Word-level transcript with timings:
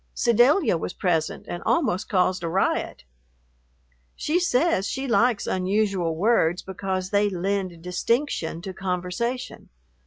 Sedalia 0.15 0.79
was 0.79 0.93
present 0.93 1.45
and 1.47 1.61
almost 1.63 2.09
caused 2.09 2.41
a 2.41 2.47
riot. 2.47 3.03
She 4.15 4.39
says 4.39 4.87
she 4.87 5.07
likes 5.07 5.45
unusual 5.45 6.15
words 6.15 6.63
because 6.63 7.11
they 7.11 7.29
lend 7.29 7.83
distinction 7.83 8.63
to 8.63 8.73
conversation. 8.73 9.69